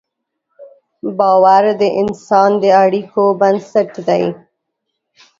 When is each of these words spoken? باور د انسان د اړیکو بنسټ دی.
باور 1.17 1.63
د 1.81 1.83
انسان 2.01 2.51
د 2.61 2.65
اړیکو 2.83 3.23
بنسټ 3.39 3.91
دی. 4.07 4.23